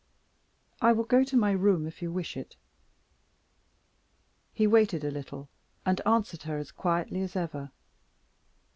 [0.81, 2.55] "I will go to my room, if you wish it."
[4.51, 5.47] He waited a little,
[5.85, 7.69] and answered her as quietly as ever.